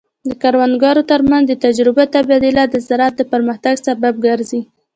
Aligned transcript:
د 0.29 0.31
کروندګرو 0.41 1.07
ترمنځ 1.11 1.43
د 1.47 1.53
تجربو 1.65 2.03
تبادله 2.15 2.63
د 2.69 2.75
زراعت 2.87 3.13
د 3.17 3.21
پرمختګ 3.31 3.75
سبب 3.87 4.13
ګرځي. 4.25 4.61